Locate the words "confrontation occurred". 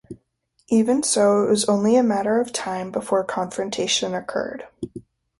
3.23-4.67